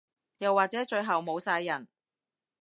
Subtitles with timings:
[0.39, 1.87] 又或者最後冇晒人